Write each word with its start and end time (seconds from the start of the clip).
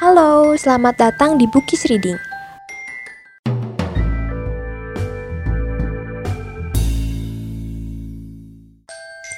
Halo, 0.00 0.56
selamat 0.56 0.96
datang 0.96 1.36
di 1.36 1.44
Bukis 1.44 1.84
Reading. 1.84 2.16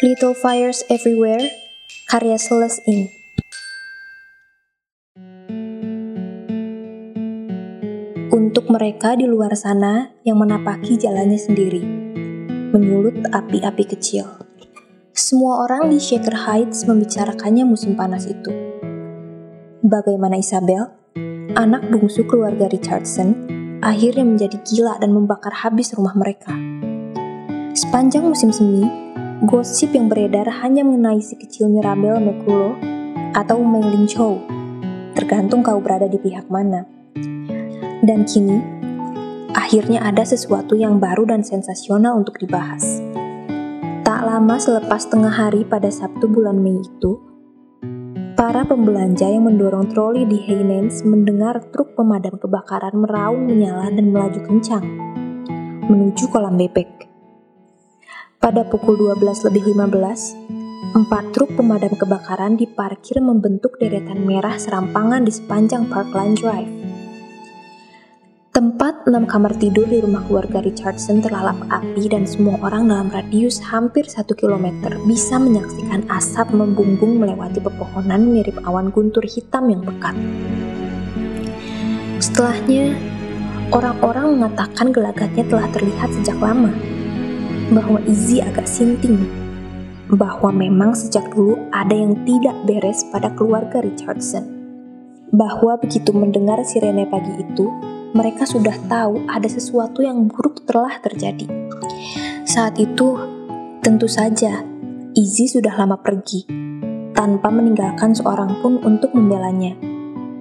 Little 0.06 0.38
Fires 0.38 0.86
Everywhere, 0.86 1.42
karya 2.06 2.38
Celeste 2.38 2.78
Ing. 2.86 3.10
Untuk 8.30 8.70
mereka 8.70 9.18
di 9.18 9.26
luar 9.26 9.58
sana 9.58 10.14
yang 10.22 10.38
menapaki 10.38 10.94
jalannya 10.94 11.42
sendiri, 11.42 11.82
menyulut 12.70 13.18
api-api 13.34 13.98
kecil. 13.98 14.30
Semua 15.10 15.66
orang 15.66 15.90
di 15.90 15.98
Shaker 15.98 16.46
Heights 16.46 16.86
membicarakannya 16.86 17.66
musim 17.66 17.98
panas 17.98 18.30
itu. 18.30 18.71
Bagaimana 19.82 20.38
Isabel, 20.38 20.94
anak 21.58 21.90
bungsu 21.90 22.22
keluarga 22.30 22.70
Richardson, 22.70 23.34
akhirnya 23.82 24.22
menjadi 24.22 24.54
gila 24.62 24.94
dan 25.02 25.10
membakar 25.10 25.50
habis 25.50 25.90
rumah 25.98 26.14
mereka. 26.14 26.54
Sepanjang 27.74 28.22
musim 28.22 28.54
semi, 28.54 28.86
gosip 29.42 29.90
yang 29.90 30.06
beredar 30.06 30.46
hanya 30.62 30.86
mengenai 30.86 31.18
si 31.18 31.34
kecil 31.34 31.66
Mirabel 31.66 32.22
McCullough 32.22 32.78
atau 33.34 33.58
Mei 33.66 33.82
Chow, 34.06 34.38
tergantung 35.18 35.66
kau 35.66 35.82
berada 35.82 36.06
di 36.06 36.22
pihak 36.22 36.46
mana. 36.46 36.86
Dan 38.06 38.22
kini, 38.22 38.62
akhirnya 39.50 40.06
ada 40.06 40.22
sesuatu 40.22 40.78
yang 40.78 41.02
baru 41.02 41.26
dan 41.26 41.42
sensasional 41.42 42.22
untuk 42.22 42.38
dibahas. 42.38 43.02
Tak 44.06 44.30
lama 44.30 44.62
selepas 44.62 45.10
tengah 45.10 45.34
hari 45.34 45.66
pada 45.66 45.90
Sabtu 45.90 46.30
bulan 46.30 46.62
Mei 46.62 46.78
itu, 46.78 47.31
para 48.42 48.66
pembelanja 48.66 49.30
yang 49.30 49.46
mendorong 49.46 49.94
troli 49.94 50.26
di 50.26 50.42
Haynens 50.42 51.06
mendengar 51.06 51.62
truk 51.70 51.94
pemadam 51.94 52.34
kebakaran 52.42 52.90
meraung 52.98 53.46
menyala 53.46 53.86
dan 53.94 54.10
melaju 54.10 54.42
kencang 54.42 54.82
menuju 55.86 56.26
kolam 56.26 56.58
bebek. 56.58 57.06
Pada 58.42 58.66
pukul 58.66 58.98
12 58.98 59.46
lebih 59.46 59.78
15, 59.78 60.90
empat 60.90 61.24
truk 61.30 61.54
pemadam 61.54 61.94
kebakaran 61.94 62.58
diparkir 62.58 63.22
membentuk 63.22 63.78
deretan 63.78 64.26
merah 64.26 64.58
serampangan 64.58 65.22
di 65.22 65.30
sepanjang 65.30 65.86
Parkland 65.86 66.42
Drive. 66.42 66.91
Tempat 68.52 69.08
enam 69.08 69.24
kamar 69.24 69.56
tidur 69.56 69.88
di 69.88 70.04
rumah 70.04 70.20
keluarga 70.28 70.60
Richardson 70.60 71.24
terlalap 71.24 71.56
api 71.72 72.04
dan 72.04 72.28
semua 72.28 72.60
orang 72.60 72.84
dalam 72.84 73.08
radius 73.08 73.56
hampir 73.64 74.04
satu 74.04 74.36
kilometer 74.36 74.92
bisa 75.08 75.40
menyaksikan 75.40 76.04
asap 76.12 76.52
membumbung 76.52 77.16
melewati 77.16 77.64
pepohonan 77.64 78.28
mirip 78.28 78.60
awan 78.68 78.92
guntur 78.92 79.24
hitam 79.24 79.72
yang 79.72 79.80
pekat. 79.80 80.12
Setelahnya, 82.20 82.92
orang-orang 83.72 84.36
mengatakan 84.36 84.92
gelagatnya 84.92 85.48
telah 85.48 85.72
terlihat 85.72 86.12
sejak 86.20 86.36
lama, 86.36 86.76
bahwa 87.72 88.04
Izzy 88.04 88.44
agak 88.44 88.68
sinting, 88.68 89.32
bahwa 90.12 90.52
memang 90.52 90.92
sejak 90.92 91.24
dulu 91.32 91.56
ada 91.72 91.96
yang 91.96 92.20
tidak 92.28 92.56
beres 92.68 93.00
pada 93.08 93.32
keluarga 93.32 93.80
Richardson, 93.80 94.44
bahwa 95.32 95.80
begitu 95.80 96.12
mendengar 96.12 96.60
sirene 96.68 97.08
pagi 97.08 97.32
itu, 97.40 97.64
mereka 98.12 98.44
sudah 98.44 98.76
tahu 98.92 99.24
ada 99.24 99.48
sesuatu 99.48 100.04
yang 100.04 100.28
buruk 100.28 100.68
telah 100.68 101.00
terjadi. 101.00 101.48
Saat 102.44 102.76
itu, 102.76 103.16
tentu 103.80 104.04
saja, 104.04 104.60
Izzy 105.16 105.48
sudah 105.48 105.72
lama 105.80 105.96
pergi, 106.00 106.44
tanpa 107.16 107.48
meninggalkan 107.48 108.12
seorang 108.12 108.60
pun 108.60 108.80
untuk 108.84 109.16
membelanya. 109.16 109.76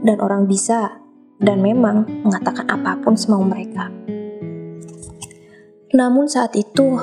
Dan 0.04 0.20
orang 0.20 0.52
bisa, 0.52 1.00
dan 1.40 1.64
memang, 1.64 2.04
mengatakan 2.28 2.68
apa 2.68 3.00
pun 3.00 3.16
semau 3.16 3.44
mereka. 3.48 3.88
Namun 5.96 6.28
saat 6.28 6.56
itu, 6.60 7.00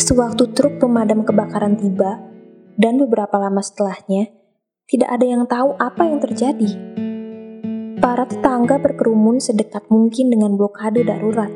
sewaktu 0.00 0.56
truk 0.56 0.80
pemadam 0.80 1.24
kebakaran 1.24 1.76
tiba, 1.76 2.20
dan 2.80 2.96
beberapa 2.96 3.36
lama 3.36 3.60
setelahnya, 3.60 4.32
tidak 4.88 5.08
ada 5.12 5.26
yang 5.28 5.44
tahu 5.44 5.76
apa 5.76 6.02
yang 6.08 6.20
terjadi 6.20 7.01
Para 8.12 8.28
tetangga 8.28 8.76
berkerumun 8.76 9.40
sedekat 9.40 9.88
mungkin 9.88 10.28
dengan 10.28 10.52
blokade 10.52 11.00
darurat. 11.00 11.48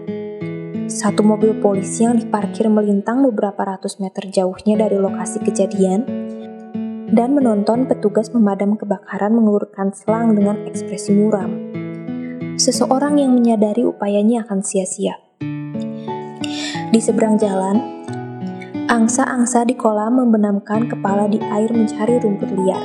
Satu 0.88 1.20
mobil 1.20 1.52
polisi 1.60 2.08
yang 2.08 2.16
diparkir 2.16 2.64
melintang 2.72 3.20
beberapa 3.28 3.60
ratus 3.60 4.00
meter 4.00 4.32
jauhnya 4.32 4.80
dari 4.80 4.96
lokasi 4.96 5.44
kejadian 5.44 6.08
dan 7.12 7.36
menonton 7.36 7.84
petugas 7.84 8.32
pemadam 8.32 8.80
kebakaran 8.80 9.36
mengulurkan 9.36 9.92
selang 9.92 10.32
dengan 10.32 10.64
ekspresi 10.64 11.12
muram. 11.12 11.60
Seseorang 12.56 13.20
yang 13.20 13.36
menyadari 13.36 13.84
upayanya 13.84 14.48
akan 14.48 14.64
sia-sia. 14.64 15.20
Di 16.88 17.00
seberang 17.04 17.36
jalan, 17.36 17.84
angsa-angsa 18.88 19.68
di 19.68 19.76
kolam 19.76 20.24
membenamkan 20.24 20.88
kepala 20.88 21.28
di 21.28 21.36
air 21.36 21.68
mencari 21.68 22.16
rumput 22.16 22.48
liar. 22.48 22.80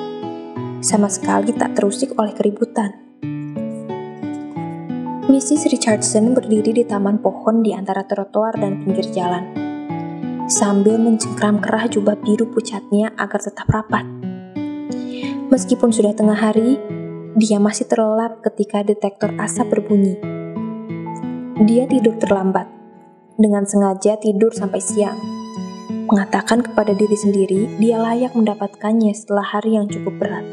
Sama 0.84 1.08
sekali 1.08 1.56
tak 1.56 1.80
terusik 1.80 2.20
oleh 2.20 2.36
keributan. 2.36 3.11
Mrs. 5.32 5.72
Richardson 5.72 6.36
berdiri 6.36 6.76
di 6.76 6.84
taman 6.84 7.24
pohon 7.24 7.64
di 7.64 7.72
antara 7.72 8.04
trotoar 8.04 8.52
dan 8.60 8.84
pinggir 8.84 9.08
jalan, 9.16 9.56
sambil 10.52 11.00
mencengkram 11.00 11.64
kerah 11.64 11.88
jubah 11.88 12.20
biru 12.20 12.52
pucatnya 12.52 13.16
agar 13.16 13.40
tetap 13.40 13.64
rapat. 13.72 14.04
Meskipun 15.48 15.96
sudah 15.96 16.12
tengah 16.12 16.36
hari, 16.36 16.76
dia 17.40 17.64
masih 17.64 17.88
terlelap 17.88 18.44
ketika 18.44 18.84
detektor 18.84 19.32
asap 19.40 19.72
berbunyi. 19.72 20.20
Dia 21.64 21.88
tidur 21.88 22.20
terlambat, 22.20 22.68
dengan 23.40 23.64
sengaja 23.64 24.20
tidur 24.20 24.52
sampai 24.52 24.84
siang, 24.84 25.16
mengatakan 26.12 26.60
kepada 26.60 26.92
diri 26.92 27.16
sendiri 27.16 27.72
dia 27.80 27.96
layak 28.04 28.36
mendapatkannya 28.36 29.16
setelah 29.16 29.48
hari 29.48 29.80
yang 29.80 29.88
cukup 29.88 30.12
berat. 30.20 30.44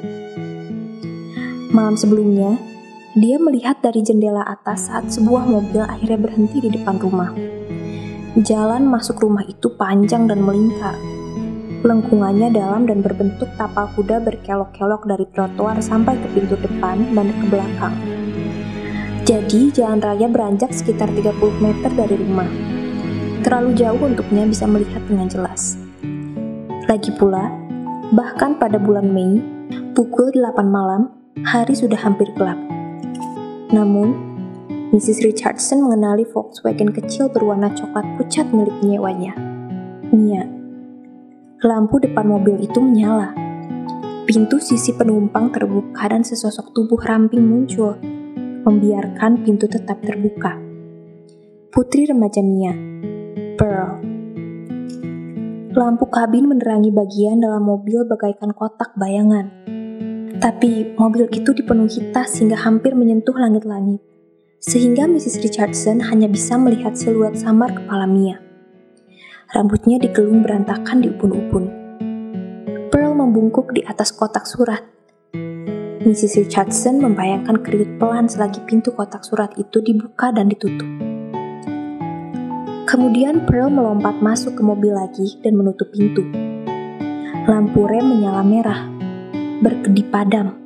Malam 1.74 1.98
sebelumnya, 1.98 2.77
dia 3.18 3.34
melihat 3.34 3.82
dari 3.82 3.98
jendela 3.98 4.46
atas 4.46 4.86
saat 4.86 5.10
sebuah 5.10 5.42
mobil 5.42 5.82
akhirnya 5.82 6.22
berhenti 6.22 6.62
di 6.62 6.70
depan 6.70 7.02
rumah. 7.02 7.34
Jalan 8.38 8.86
masuk 8.86 9.18
rumah 9.18 9.42
itu 9.50 9.74
panjang 9.74 10.30
dan 10.30 10.38
melingkar. 10.38 10.94
Lengkungannya 11.82 12.54
dalam 12.54 12.86
dan 12.86 13.02
berbentuk 13.02 13.50
tapal 13.58 13.90
kuda 13.98 14.22
berkelok-kelok 14.22 15.02
dari 15.10 15.26
trotoar 15.34 15.82
sampai 15.82 16.14
ke 16.14 16.30
pintu 16.30 16.54
depan 16.62 17.10
dan 17.18 17.34
ke 17.34 17.44
belakang. 17.50 17.94
Jadi, 19.26 19.74
jalan 19.74 19.98
raya 19.98 20.30
beranjak 20.30 20.70
sekitar 20.70 21.10
30 21.10 21.58
meter 21.58 21.90
dari 21.90 22.14
rumah. 22.22 22.46
Terlalu 23.42 23.74
jauh 23.74 23.98
untuknya 23.98 24.46
bisa 24.46 24.62
melihat 24.70 25.02
dengan 25.10 25.26
jelas. 25.26 25.74
Lagi 26.86 27.10
pula, 27.18 27.50
bahkan 28.14 28.54
pada 28.62 28.78
bulan 28.78 29.10
Mei, 29.10 29.42
pukul 29.98 30.30
8 30.30 30.70
malam, 30.70 31.10
hari 31.42 31.74
sudah 31.74 31.98
hampir 31.98 32.30
gelap. 32.38 32.77
Namun, 33.68 34.16
Mrs. 34.88 35.20
Richardson 35.20 35.84
mengenali 35.84 36.24
Volkswagen 36.24 36.88
kecil 36.88 37.28
berwarna 37.28 37.68
coklat 37.76 38.08
pucat 38.16 38.48
milik 38.48 38.72
penyewanya. 38.80 39.36
Mia. 40.08 40.48
Lampu 41.60 42.00
depan 42.00 42.24
mobil 42.24 42.56
itu 42.64 42.80
menyala. 42.80 43.36
Pintu 44.24 44.56
sisi 44.56 44.96
penumpang 44.96 45.52
terbuka 45.52 46.08
dan 46.08 46.24
sesosok 46.24 46.72
tubuh 46.72 46.96
ramping 46.96 47.44
muncul, 47.44 48.00
membiarkan 48.64 49.44
pintu 49.44 49.68
tetap 49.68 50.00
terbuka. 50.00 50.56
Putri 51.68 52.08
remaja 52.08 52.40
Mia, 52.40 52.72
Pearl. 53.60 54.00
Lampu 55.76 56.08
kabin 56.08 56.48
menerangi 56.48 56.88
bagian 56.88 57.44
dalam 57.44 57.68
mobil 57.68 58.08
bagaikan 58.08 58.56
kotak 58.56 58.96
bayangan 58.96 59.68
tapi 60.38 60.94
mobil 60.94 61.26
itu 61.34 61.50
dipenuhi 61.50 62.14
tas 62.14 62.38
hingga 62.38 62.54
hampir 62.62 62.94
menyentuh 62.94 63.34
langit-langit, 63.34 63.98
sehingga 64.62 65.10
Mrs. 65.10 65.42
Richardson 65.42 65.98
hanya 66.06 66.30
bisa 66.30 66.54
melihat 66.54 66.94
siluet 66.94 67.34
samar 67.34 67.74
kepala 67.74 68.06
Mia. 68.06 68.38
Rambutnya 69.50 69.98
digelung 69.98 70.46
berantakan 70.46 71.02
di 71.02 71.10
ubun-ubun. 71.10 71.64
Pearl 72.94 73.12
membungkuk 73.18 73.74
di 73.74 73.82
atas 73.82 74.14
kotak 74.14 74.46
surat. 74.46 74.86
Mrs. 76.06 76.46
Richardson 76.46 77.02
membayangkan 77.02 77.58
keriput 77.58 77.98
pelan 77.98 78.30
selagi 78.30 78.62
pintu 78.62 78.94
kotak 78.94 79.26
surat 79.26 79.50
itu 79.58 79.82
dibuka 79.82 80.30
dan 80.30 80.46
ditutup. 80.46 80.86
Kemudian 82.86 83.44
Pearl 83.44 83.68
melompat 83.68 84.22
masuk 84.22 84.56
ke 84.56 84.62
mobil 84.62 84.94
lagi 84.94 85.36
dan 85.42 85.58
menutup 85.58 85.90
pintu. 85.90 86.24
Lampu 87.44 87.84
rem 87.88 88.04
menyala 88.06 88.44
merah 88.44 88.97
berkedip 89.60 90.08
padam. 90.10 90.56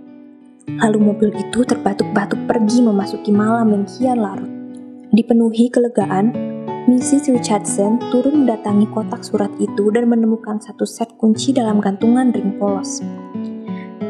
Lalu 0.68 0.98
mobil 0.98 1.30
itu 1.34 1.66
terbatuk-batuk 1.66 2.38
pergi 2.46 2.80
memasuki 2.80 3.34
malam 3.34 3.74
yang 3.74 3.84
kian 3.84 4.18
larut. 4.22 4.48
Dipenuhi 5.12 5.68
kelegaan, 5.68 6.32
Mrs. 6.88 7.30
Richardson 7.34 8.00
turun 8.10 8.46
mendatangi 8.46 8.88
kotak 8.90 9.22
surat 9.22 9.50
itu 9.58 9.90
dan 9.92 10.08
menemukan 10.08 10.58
satu 10.58 10.88
set 10.88 11.12
kunci 11.20 11.52
dalam 11.52 11.78
gantungan 11.78 12.32
ring 12.32 12.56
polos. 12.56 13.02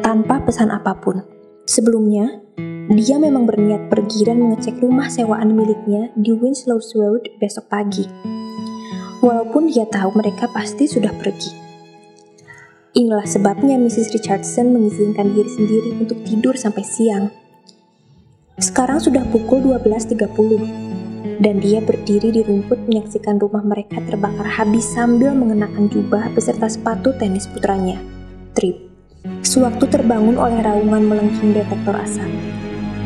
Tanpa 0.03 0.43
pesan 0.45 0.71
apa 0.71 0.99
pun, 0.99 1.23
Sebelumnya, 1.63 2.43
dia 2.91 3.23
memang 3.23 3.47
berniat 3.47 3.87
pergi 3.87 4.27
dan 4.27 4.43
mengecek 4.43 4.83
rumah 4.83 5.07
sewaan 5.07 5.55
miliknya 5.55 6.11
di 6.19 6.35
Winslow 6.35 6.83
Road 6.99 7.39
besok 7.39 7.71
pagi. 7.71 8.03
Walaupun 9.23 9.71
dia 9.71 9.87
tahu 9.87 10.11
mereka 10.19 10.51
pasti 10.51 10.91
sudah 10.91 11.15
pergi. 11.15 11.62
Inilah 12.93 13.25
sebabnya 13.25 13.81
Mrs. 13.81 14.13
Richardson 14.13 14.77
mengizinkan 14.77 15.33
diri 15.33 15.49
sendiri 15.49 15.97
untuk 15.97 16.21
tidur 16.29 16.53
sampai 16.61 16.85
siang. 16.85 17.33
Sekarang 18.61 19.01
sudah 19.01 19.25
pukul 19.33 19.65
12.30 19.65 21.41
dan 21.41 21.57
dia 21.65 21.81
berdiri 21.81 22.29
di 22.29 22.45
rumput 22.45 22.85
menyaksikan 22.85 23.41
rumah 23.41 23.65
mereka 23.65 23.97
terbakar 24.05 24.45
habis 24.45 24.85
sambil 24.93 25.33
mengenakan 25.33 25.89
jubah 25.89 26.37
beserta 26.37 26.69
sepatu 26.69 27.17
tenis 27.17 27.49
putranya, 27.49 27.97
Trip. 28.53 28.77
Sewaktu 29.41 29.89
terbangun 29.89 30.37
oleh 30.37 30.61
raungan 30.61 31.09
melengking 31.09 31.57
detektor 31.57 31.97
asap, 31.97 32.29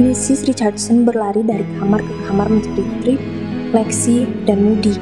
Mrs. 0.02 0.50
Richardson 0.50 1.06
berlari 1.06 1.46
dari 1.46 1.62
kamar 1.78 2.02
ke 2.02 2.14
kamar 2.26 2.50
mencari 2.50 2.82
Trip, 3.06 3.20
Lexi, 3.70 4.26
dan 4.50 4.66
Moody. 4.66 4.98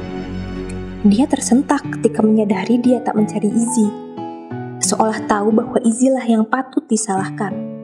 Dia 1.09 1.25
tersentak 1.25 1.81
ketika 1.97 2.21
menyadari 2.21 2.77
dia 2.77 3.01
tak 3.01 3.17
mencari 3.17 3.49
Izzy 3.49 4.04
seolah 4.85 5.25
tahu 5.25 5.49
bahwa 5.49 5.81
Izilah 5.81 6.21
yang 6.29 6.45
patut 6.45 6.85
disalahkan. 6.85 7.81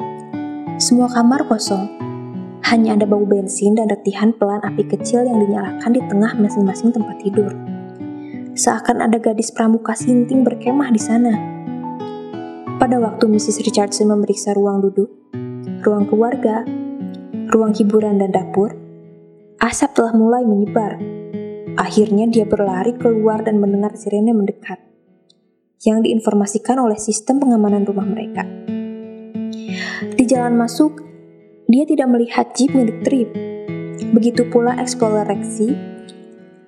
Semua 0.77 1.09
kamar 1.09 1.49
kosong, 1.49 1.89
hanya 2.69 2.93
ada 2.93 3.09
bau 3.09 3.25
bensin 3.25 3.73
dan 3.73 3.89
retihan 3.89 4.29
pelan 4.37 4.61
api 4.61 4.85
kecil 4.85 5.25
yang 5.25 5.41
dinyalakan 5.41 5.97
di 5.97 6.01
tengah 6.05 6.37
masing-masing 6.37 6.93
tempat 6.93 7.17
tidur. 7.25 7.49
Seakan 8.53 9.01
ada 9.01 9.17
gadis 9.17 9.49
pramuka 9.49 9.97
sinting 9.97 10.45
berkemah 10.45 10.93
di 10.93 11.01
sana. 11.01 11.33
Pada 12.77 13.01
waktu 13.01 13.25
Mrs. 13.29 13.65
Richardson 13.65 14.09
memeriksa 14.09 14.53
ruang 14.53 14.85
duduk, 14.85 15.09
ruang 15.81 16.05
keluarga, 16.05 16.65
ruang 17.49 17.73
hiburan 17.73 18.21
dan 18.21 18.29
dapur, 18.29 18.77
asap 19.57 19.97
telah 19.97 20.13
mulai 20.13 20.45
menyebar. 20.45 21.01
Akhirnya 21.81 22.29
dia 22.29 22.45
berlari 22.45 22.93
keluar 22.97 23.41
dan 23.41 23.57
mendengar 23.57 23.95
sirene 23.95 24.33
mendekat 24.35 24.90
yang 25.81 26.05
diinformasikan 26.05 26.77
oleh 26.77 26.97
sistem 26.97 27.41
pengamanan 27.41 27.85
rumah 27.85 28.05
mereka. 28.05 28.45
Di 30.13 30.23
jalan 30.29 30.57
masuk, 30.57 31.01
dia 31.65 31.87
tidak 31.89 32.09
melihat 32.09 32.53
jeep 32.53 32.73
milik 32.73 33.01
Trip. 33.01 33.29
Begitu 34.13 34.45
pula 34.49 34.77
Explorer 34.77 35.25
Rexy, 35.25 35.73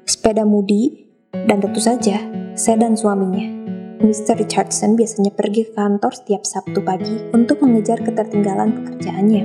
sepeda 0.06 0.48
Moody, 0.48 1.06
dan 1.50 1.62
tentu 1.62 1.81
saja 1.81 2.24
sedan 2.57 2.98
suaminya. 2.98 3.63
Mr. 4.04 4.36
Richardson 4.36 5.00
biasanya 5.00 5.31
pergi 5.31 5.63
ke 5.69 5.74
kantor 5.80 6.12
setiap 6.12 6.44
Sabtu 6.44 6.83
pagi 6.83 7.24
untuk 7.31 7.63
mengejar 7.63 8.04
ketertinggalan 8.04 8.75
pekerjaannya. 8.75 9.44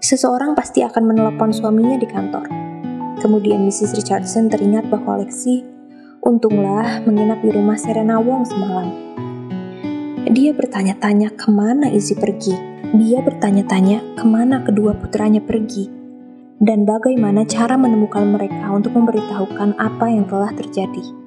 Seseorang 0.00 0.56
pasti 0.56 0.80
akan 0.80 1.04
menelepon 1.04 1.52
suaminya 1.52 2.00
di 2.00 2.08
kantor. 2.08 2.48
Kemudian 3.20 3.68
Mrs. 3.68 3.92
Richardson 3.92 4.48
teringat 4.48 4.88
bahwa 4.88 5.20
Lexi 5.20 5.79
Untunglah 6.20 7.00
menginap 7.08 7.40
di 7.40 7.48
rumah 7.48 7.80
Serena 7.80 8.20
Wong 8.20 8.44
semalam. 8.44 8.92
Dia 10.28 10.52
bertanya-tanya 10.52 11.32
ke 11.32 11.48
mana 11.48 11.88
Izzy 11.88 12.12
pergi. 12.12 12.52
Dia 12.92 13.24
bertanya-tanya 13.24 14.20
ke 14.20 14.24
mana 14.28 14.60
kedua 14.60 14.92
putranya 15.00 15.40
pergi. 15.40 15.88
Dan 16.60 16.84
bagaimana 16.84 17.48
cara 17.48 17.80
menemukan 17.80 18.28
mereka 18.28 18.68
untuk 18.68 19.00
memberitahukan 19.00 19.80
apa 19.80 20.06
yang 20.12 20.28
telah 20.28 20.52
terjadi. 20.52 21.19